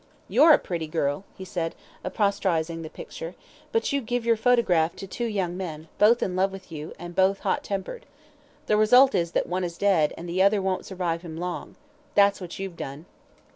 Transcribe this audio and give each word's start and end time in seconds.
"You're 0.27 0.51
a 0.51 0.57
pretty 0.57 0.87
girl," 0.87 1.25
he 1.37 1.45
said, 1.45 1.75
apostrophising 2.03 2.81
the 2.81 2.89
picture, 2.89 3.35
"but 3.71 3.91
you 3.93 4.01
give 4.01 4.25
your 4.25 4.35
photograph 4.35 4.95
to 4.95 5.05
two 5.05 5.27
young 5.27 5.55
men, 5.55 5.89
both 5.99 6.23
in 6.23 6.35
love 6.35 6.51
with 6.51 6.71
you, 6.71 6.95
and 6.97 7.15
both 7.15 7.41
hot 7.41 7.63
tempered. 7.63 8.07
The 8.65 8.77
result 8.77 9.13
is 9.13 9.33
that 9.33 9.45
one 9.45 9.63
is 9.63 9.77
dead, 9.77 10.11
and 10.17 10.27
the 10.27 10.41
other 10.41 10.59
won't 10.59 10.87
survive 10.87 11.21
him 11.21 11.37
long. 11.37 11.75
That's 12.15 12.41
what 12.41 12.57
you've 12.57 12.77
done." 12.77 13.05